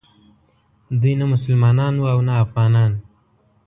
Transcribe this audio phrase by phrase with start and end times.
[1.01, 2.91] دوی نه مسلمانان وو او نه افغانان.